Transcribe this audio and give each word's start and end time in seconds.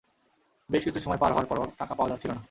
কিন্তু 0.01 0.69
বেশ 0.69 0.83
কিছু 0.83 0.99
সময় 0.99 1.17
পার 1.17 1.31
হওয়ার 1.31 1.47
পরও 1.47 1.65
টাকা 1.77 1.93
পাওয়া 1.93 2.09
যাচ্ছিল 2.09 2.31
না। 2.31 2.39